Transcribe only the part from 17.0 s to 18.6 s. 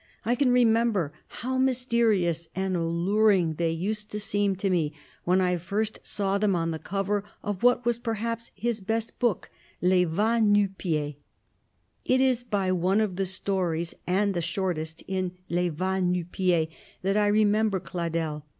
that I remember Cladel.